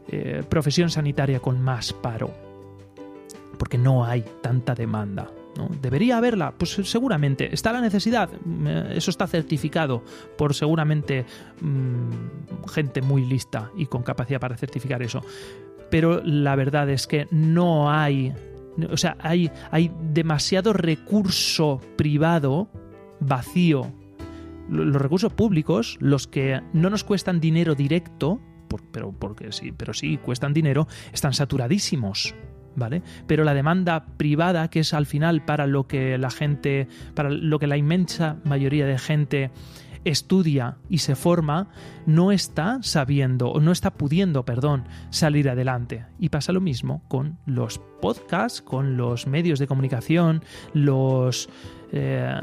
eh, 0.08 0.44
profesión 0.48 0.90
sanitaria 0.90 1.40
con 1.40 1.62
más 1.62 1.94
paro, 1.94 2.34
porque 3.58 3.78
no 3.78 4.06
hay 4.06 4.24
tanta 4.42 4.76
demanda. 4.76 5.30
¿no? 5.58 5.70
¿Debería 5.82 6.18
haberla? 6.18 6.54
Pues 6.58 6.72
seguramente. 6.72 7.54
¿Está 7.54 7.72
la 7.72 7.82
necesidad? 7.82 8.30
Eh, 8.66 8.94
eso 8.96 9.12
está 9.12 9.28
certificado 9.28 10.04
por 10.38 10.54
seguramente 10.54 11.26
mm, 11.62 12.68
gente 12.70 13.02
muy 13.02 13.26
lista 13.26 13.72
y 13.76 13.86
con 13.86 14.04
capacidad 14.04 14.40
para 14.40 14.58
certificar 14.58 15.02
eso. 15.04 15.22
Pero 15.90 16.22
la 16.24 16.56
verdad 16.56 16.90
es 16.90 17.06
que 17.06 17.28
no 17.32 17.92
hay 17.92 18.34
o 18.90 18.98
sea, 18.98 19.18
hay, 19.20 19.52
hay 19.72 19.92
demasiado 20.14 20.74
recurso 20.74 21.80
privado 21.98 22.70
vacío. 23.20 23.92
Los 24.70 25.02
recursos 25.02 25.34
públicos, 25.34 25.98
los 26.00 26.28
que 26.28 26.62
no 26.74 26.90
nos 26.90 27.04
cuestan 27.04 27.40
dinero 27.40 27.76
directo, 27.76 28.40
pero 28.92 29.12
porque 29.12 29.52
sí, 29.52 29.72
pero 29.72 29.94
sí 29.94 30.18
cuestan 30.18 30.54
dinero, 30.54 30.88
están 31.14 31.34
saturadísimos. 31.34 32.36
¿Vale? 32.74 33.02
Pero 33.28 33.44
la 33.44 33.54
demanda 33.54 34.06
privada, 34.16 34.70
que 34.70 34.80
es 34.80 34.94
al 34.94 35.06
final 35.06 35.44
para 35.44 35.68
lo 35.68 35.90
que 35.90 36.18
la 36.18 36.30
gente, 36.30 36.88
para 37.16 37.30
lo 37.30 37.60
que 37.60 37.68
la 37.68 37.76
inmensa 37.76 38.38
mayoría 38.46 38.86
de 38.86 38.98
gente 38.98 39.52
estudia 40.06 40.78
y 40.90 41.00
se 41.00 41.16
forma, 41.16 41.70
no 42.06 42.32
está 42.32 42.80
sabiendo 42.82 43.50
o 43.50 43.60
no 43.60 43.72
está 43.72 43.92
pudiendo, 43.94 44.46
perdón, 44.46 44.86
salir 45.10 45.50
adelante. 45.50 46.06
Y 46.20 46.30
pasa 46.30 46.52
lo 46.52 46.62
mismo 46.62 47.04
con 47.08 47.38
los 47.46 47.80
podcasts, 48.02 48.62
con 48.62 48.98
los 48.98 49.28
medios 49.28 49.60
de 49.60 49.68
comunicación, 49.68 50.44
los 50.74 51.50
eh, 51.94 52.40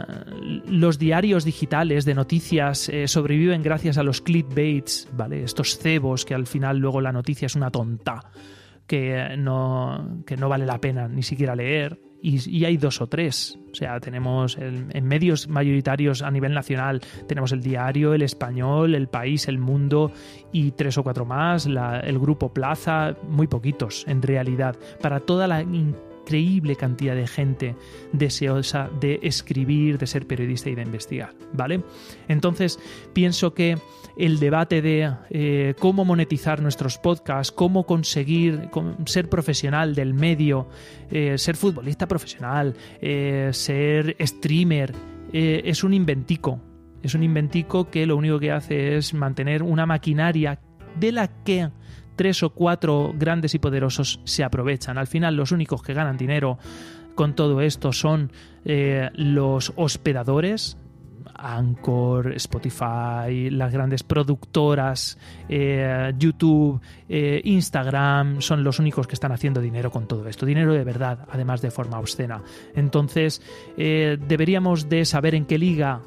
los 0.66 0.98
diarios 0.98 1.44
digitales 1.44 2.04
de 2.04 2.14
noticias 2.14 2.90
eh, 2.90 3.08
sobreviven 3.08 3.62
gracias 3.62 3.96
a 3.96 4.02
los 4.02 4.20
clickbaits, 4.20 5.08
¿vale? 5.16 5.42
Estos 5.42 5.78
cebos 5.78 6.26
que 6.26 6.34
al 6.34 6.46
final 6.46 6.78
luego 6.78 7.00
la 7.00 7.12
noticia 7.12 7.46
es 7.46 7.56
una 7.56 7.70
tonta 7.70 8.30
que 8.86 9.36
no, 9.38 10.22
que 10.26 10.36
no 10.36 10.48
vale 10.48 10.66
la 10.66 10.80
pena 10.80 11.08
ni 11.08 11.22
siquiera 11.22 11.56
leer 11.56 11.98
y, 12.20 12.64
hay 12.64 12.76
dos 12.76 13.00
o 13.00 13.06
tres. 13.06 13.58
O 13.72 13.74
sea, 13.74 14.00
tenemos 14.00 14.56
en 14.58 15.04
medios 15.06 15.48
mayoritarios 15.48 16.22
a 16.22 16.30
nivel 16.30 16.54
nacional, 16.54 17.00
tenemos 17.26 17.52
el 17.52 17.62
diario, 17.62 18.14
el 18.14 18.22
español, 18.22 18.94
el 18.94 19.08
país, 19.08 19.46
el 19.46 19.58
mundo 19.58 20.12
y 20.52 20.72
tres 20.72 20.98
o 20.98 21.02
cuatro 21.02 21.24
más, 21.24 21.66
el 21.66 22.18
grupo 22.18 22.52
Plaza, 22.52 23.16
muy 23.28 23.46
poquitos 23.46 24.04
en 24.08 24.22
realidad, 24.22 24.76
para 25.00 25.20
toda 25.20 25.46
la 25.46 25.62
increíble 26.28 26.76
cantidad 26.76 27.14
de 27.14 27.26
gente 27.26 27.74
deseosa 28.12 28.90
de 29.00 29.18
escribir, 29.22 29.96
de 29.96 30.06
ser 30.06 30.26
periodista 30.26 30.68
y 30.68 30.74
de 30.74 30.82
investigar, 30.82 31.34
¿vale? 31.54 31.82
Entonces, 32.28 32.78
pienso 33.14 33.54
que 33.54 33.78
el 34.18 34.38
debate 34.38 34.82
de 34.82 35.10
eh, 35.30 35.74
cómo 35.78 36.04
monetizar 36.04 36.60
nuestros 36.60 36.98
podcasts, 36.98 37.50
cómo 37.50 37.86
conseguir 37.86 38.68
ser 39.06 39.30
profesional 39.30 39.94
del 39.94 40.12
medio, 40.12 40.68
eh, 41.10 41.38
ser 41.38 41.56
futbolista 41.56 42.06
profesional, 42.06 42.74
eh, 43.00 43.48
ser 43.52 44.14
streamer, 44.20 44.94
es 45.32 45.84
un 45.84 45.92
inventico. 45.92 46.60
Es 47.02 47.14
un 47.14 47.22
inventico 47.22 47.90
que 47.90 48.06
lo 48.06 48.16
único 48.16 48.40
que 48.40 48.50
hace 48.50 48.96
es 48.96 49.14
mantener 49.14 49.62
una 49.62 49.86
maquinaria 49.86 50.58
de 50.98 51.12
la 51.12 51.28
que 51.44 51.70
tres 52.18 52.42
o 52.42 52.50
cuatro 52.50 53.14
grandes 53.16 53.54
y 53.54 53.60
poderosos 53.60 54.20
se 54.24 54.44
aprovechan. 54.44 54.98
Al 54.98 55.06
final 55.06 55.36
los 55.36 55.52
únicos 55.52 55.82
que 55.82 55.94
ganan 55.94 56.18
dinero 56.18 56.58
con 57.14 57.34
todo 57.34 57.60
esto 57.60 57.92
son 57.92 58.32
eh, 58.64 59.08
los 59.14 59.72
hospedadores, 59.76 60.76
Anchor, 61.34 62.32
Spotify, 62.34 63.50
las 63.50 63.72
grandes 63.72 64.02
productoras, 64.02 65.16
eh, 65.48 66.12
YouTube, 66.18 66.80
eh, 67.08 67.40
Instagram, 67.44 68.40
son 68.40 68.64
los 68.64 68.80
únicos 68.80 69.06
que 69.06 69.14
están 69.14 69.30
haciendo 69.30 69.60
dinero 69.60 69.92
con 69.92 70.08
todo 70.08 70.26
esto. 70.28 70.44
Dinero 70.44 70.74
de 70.74 70.82
verdad, 70.82 71.20
además 71.30 71.62
de 71.62 71.70
forma 71.70 72.00
obscena. 72.00 72.42
Entonces, 72.74 73.40
deberíamos 73.76 74.88
de 74.88 75.04
saber 75.04 75.36
en 75.36 75.44
qué 75.46 75.56
liga 75.58 76.00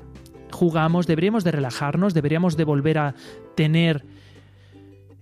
jugamos, 0.51 1.07
deberíamos 1.07 1.45
de 1.45 1.51
relajarnos, 1.51 2.13
deberíamos 2.13 2.57
de 2.57 2.65
volver 2.65 2.97
a 2.97 3.15
tener 3.55 4.05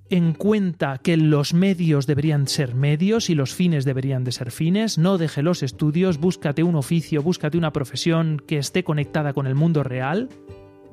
en 0.10 0.34
cuenta 0.34 0.98
que 0.98 1.18
los 1.18 1.54
medios 1.54 2.08
deberían 2.08 2.48
ser 2.48 2.74
medios 2.76 3.30
y 3.30 3.36
los 3.36 3.54
fines 3.54 3.86
deberían 3.86 4.24
de 4.24 4.32
ser 4.32 4.52
fines, 4.52 4.98
no 4.98 5.18
deje 5.18 5.44
los 5.44 5.62
estudios, 5.64 6.20
búscate 6.20 6.64
un 6.64 6.76
oficio, 6.76 7.22
búscate 7.22 7.58
una 7.58 7.72
profesión 7.72 8.42
que 8.46 8.58
esté 8.58 8.84
conectada 8.84 9.34
con 9.34 9.46
el 9.46 9.56
mundo 9.56 9.84
real, 9.84 10.30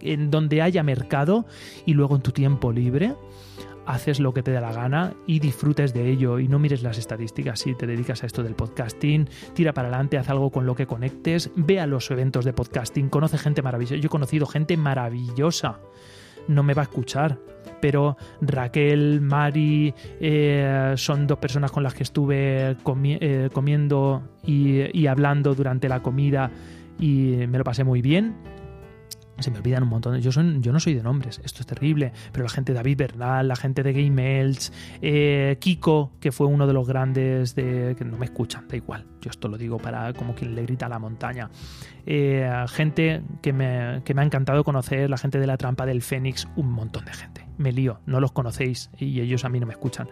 en 0.01 0.31
donde 0.31 0.61
haya 0.61 0.83
mercado 0.83 1.47
y 1.87 1.95
luego 1.95 2.17
en 2.17 2.23
tu 2.23 2.33
tiempo 2.33 2.73
libre 2.73 3.15
haces 3.87 4.21
lo 4.21 4.35
que 4.35 4.43
te 4.43 4.51
dé 4.51 4.61
la 4.61 4.73
gana 4.73 5.15
y 5.27 5.39
disfrutes 5.39 5.95
de 5.95 6.11
ello 6.11 6.39
y 6.39 6.49
no 6.49 6.59
mires 6.59 6.83
las 6.83 6.99
estadísticas. 6.99 7.61
Si 7.61 7.75
te 7.75 7.87
dedicas 7.87 8.23
a 8.23 8.27
esto 8.27 8.43
del 8.43 8.57
podcasting, 8.57 9.29
tira 9.55 9.73
para 9.73 9.89
adelante, 9.89 10.19
haz 10.19 10.29
algo 10.29 10.51
con 10.51 10.67
lo 10.67 10.75
que 10.75 10.87
conectes, 10.87 11.51
ve 11.55 11.81
a 11.81 11.87
los 11.87 12.11
eventos 12.11 12.45
de 12.45 12.53
podcasting, 12.53 13.09
conoce 13.09 13.39
gente 13.39 13.63
maravillosa, 13.63 13.97
yo 13.97 14.07
he 14.07 14.11
conocido 14.11 14.47
gente 14.47 14.77
maravillosa, 14.77 15.79
no 16.49 16.63
me 16.63 16.75
va 16.75 16.83
a 16.83 16.87
escuchar, 16.87 17.39
pero 17.81 18.17
Raquel, 18.41 19.21
Mari, 19.21 19.95
eh, 20.21 20.95
son 20.97 21.27
dos 21.27 21.39
personas 21.39 21.71
con 21.71 21.83
las 21.83 21.95
que 21.95 22.03
estuve 22.03 22.71
eh, 22.71 23.49
comiendo 23.53 24.23
y, 24.45 25.07
hablando 25.07 25.55
durante 25.55 25.89
la 25.89 26.01
comida 26.01 26.51
y 26.99 27.37
me 27.49 27.59
lo 27.59 27.65
pasé 27.65 27.85
muy 27.85 28.03
bien. 28.03 28.35
Se 29.39 29.51
me 29.51 29.59
olvidan 29.59 29.83
un 29.83 29.91
montón. 29.91 30.19
Yo, 30.19 30.33
no 30.73 30.81
soy 30.81 30.95
de 30.95 31.03
nombres, 31.03 31.43
esto 31.45 31.61
es 31.61 31.67
terrible. 31.67 32.11
Pero 32.33 32.45
la 32.45 32.49
gente 32.49 32.73
de 32.73 32.77
David 32.77 32.97
Bernal, 32.97 33.47
la 33.47 33.57
gente 33.57 33.83
de 33.83 33.93
Game 33.93 34.41
Elch, 34.41 34.73
eh, 35.03 35.59
Kiko, 35.61 36.13
que 36.21 36.33
fue 36.33 36.47
uno 36.47 36.67
de 36.67 36.73
los 36.73 36.89
grandes 36.89 37.55
de. 37.55 37.95
que 37.99 38.05
no 38.07 38.17
me 38.17 38.25
escuchan, 38.25 38.67
da 38.67 38.77
igual. 38.77 39.05
Yo 39.21 39.31
esto 39.31 39.49
lo 39.49 39.59
digo 39.59 39.77
para 39.77 40.15
como 40.15 40.35
quien 40.35 40.55
le 40.55 40.63
grita 40.63 40.87
a 40.87 40.89
la 40.89 40.99
montaña. 40.99 41.51
gente 42.07 43.23
que 43.43 43.53
me 43.53 43.67
ha 43.67 44.23
encantado 44.25 44.65
conocer, 44.65 45.11
la 45.11 45.19
gente 45.19 45.39
de 45.39 45.47
la 45.47 45.59
trampa 45.59 45.85
del 45.85 46.01
Fénix, 46.01 46.49
un 46.57 46.73
montón 46.73 47.05
de 47.05 47.13
gente 47.13 47.46
me 47.59 47.73
lío, 47.73 48.01
no 48.07 48.21
los 48.21 48.33
conocéis 48.33 48.91
y 48.99 49.21
ellos 49.21 49.45
a 49.45 49.49
mí 49.49 49.61
no 49.61 49.67
me 49.67 49.73
escuchan. 49.73 50.09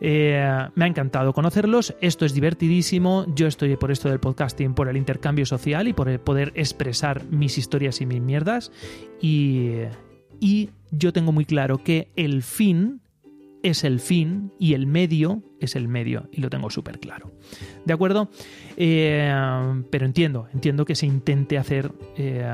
Eh, 0.00 0.68
me 0.74 0.84
ha 0.84 0.88
encantado 0.88 1.32
conocerlos, 1.32 1.94
esto 2.00 2.24
es 2.24 2.34
divertidísimo, 2.34 3.26
yo 3.34 3.46
estoy 3.46 3.76
por 3.76 3.90
esto 3.90 4.08
del 4.08 4.20
podcasting, 4.20 4.74
por 4.74 4.88
el 4.88 4.96
intercambio 4.96 5.46
social 5.46 5.88
y 5.88 5.92
por 5.92 6.18
poder 6.20 6.52
expresar 6.56 7.24
mis 7.30 7.58
historias 7.58 8.00
y 8.00 8.06
mis 8.06 8.20
mierdas 8.20 8.72
y, 9.20 9.82
y 10.40 10.70
yo 10.90 11.12
tengo 11.12 11.32
muy 11.32 11.44
claro 11.44 11.82
que 11.82 12.10
el 12.16 12.42
fin 12.42 13.00
es 13.64 13.82
el 13.82 13.98
fin 13.98 14.52
y 14.58 14.74
el 14.74 14.86
medio 14.86 15.42
es 15.58 15.74
el 15.74 15.88
medio 15.88 16.28
y 16.30 16.42
lo 16.42 16.50
tengo 16.50 16.68
súper 16.68 17.00
claro. 17.00 17.32
¿De 17.86 17.94
acuerdo? 17.94 18.28
Eh, 18.76 19.32
pero 19.90 20.04
entiendo, 20.04 20.48
entiendo 20.52 20.84
que 20.84 20.94
se 20.94 21.06
intente 21.06 21.56
hacer 21.56 21.90
eh, 22.16 22.46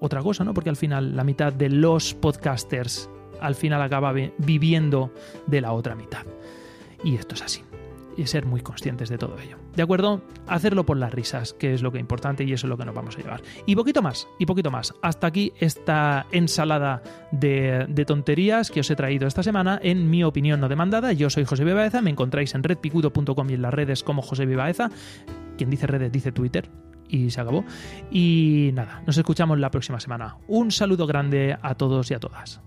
otra 0.00 0.20
cosa, 0.20 0.42
¿no? 0.42 0.52
Porque 0.54 0.68
al 0.68 0.76
final 0.76 1.14
la 1.14 1.22
mitad 1.22 1.52
de 1.52 1.70
los 1.70 2.12
podcasters 2.14 3.08
al 3.40 3.54
final 3.54 3.82
acaba 3.82 4.12
viviendo 4.38 5.12
de 5.46 5.60
la 5.60 5.72
otra 5.72 5.94
mitad. 5.94 6.26
Y 7.04 7.16
esto 7.16 7.34
es 7.34 7.42
así. 7.42 7.62
Y 8.16 8.26
ser 8.26 8.46
muy 8.46 8.62
conscientes 8.62 9.08
de 9.08 9.16
todo 9.16 9.38
ello. 9.38 9.58
¿De 9.76 9.82
acuerdo? 9.82 10.22
Hacerlo 10.48 10.84
por 10.84 10.96
las 10.96 11.14
risas, 11.14 11.52
que 11.52 11.72
es 11.72 11.82
lo 11.82 11.92
que 11.92 11.98
es 11.98 12.00
importante 12.00 12.42
y 12.42 12.52
eso 12.52 12.66
es 12.66 12.68
lo 12.68 12.76
que 12.76 12.84
nos 12.84 12.94
vamos 12.94 13.16
a 13.16 13.20
llevar. 13.20 13.42
Y 13.64 13.76
poquito 13.76 14.02
más, 14.02 14.26
y 14.40 14.46
poquito 14.46 14.72
más. 14.72 14.92
Hasta 15.02 15.28
aquí 15.28 15.52
esta 15.60 16.26
ensalada 16.32 17.00
de, 17.30 17.86
tonterías 18.04 18.72
que 18.72 18.80
os 18.80 18.90
he 18.90 18.96
traído 18.96 19.28
esta 19.28 19.44
semana 19.44 19.78
en 19.80 20.10
mi 20.10 20.24
opinión 20.24 20.58
no 20.58 20.68
demandada. 20.68 21.12
Yo 21.12 21.30
soy 21.30 21.44
José 21.44 21.64
Vivaeza, 21.64 22.02
me 22.02 22.10
encontráis 22.10 22.56
en 22.56 22.64
redpicudo.com 22.64 23.50
y 23.50 23.54
en 23.54 23.62
las 23.62 23.72
redes 23.72 24.02
como 24.02 24.20
José 24.22 24.46
Vivaeza. 24.46 24.90
Quien 25.56 25.70
dice 25.70 25.86
redes 25.86 26.10
dice 26.10 26.32
Twitter, 26.32 26.68
y 27.08 27.30
se 27.30 27.40
acabó. 27.40 27.64
Y 28.10 28.70
nada, 28.74 29.02
nos 29.06 29.16
escuchamos 29.16 29.58
la 29.58 29.70
próxima 29.70 30.00
semana. 30.00 30.36
Un 30.46 30.70
saludo 30.70 31.06
grande 31.06 31.56
a 31.60 31.74
todos 31.74 32.10
y 32.10 32.14
a 32.14 32.20
todas. 32.20 32.60